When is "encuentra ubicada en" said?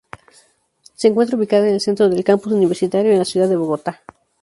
1.09-1.79